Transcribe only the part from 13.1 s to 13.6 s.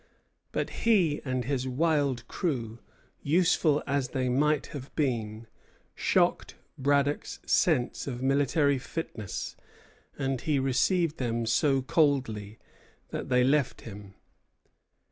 they